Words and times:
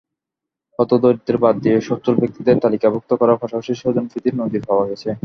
হতদরিদ্রদের 0.79 1.37
বাদ 1.37 1.55
দিয়ে 1.63 1.77
সচ্ছল 1.81 2.15
ব্যক্তিদের 2.21 2.55
তালিকাভুক্ত 2.63 3.11
করার 3.13 3.39
পাশাপাশি 3.41 3.73
স্বজনপ্রীতির 3.75 4.35
নজির 4.41 4.63
পাওয়া 4.69 4.85
গেছে। 4.89 5.09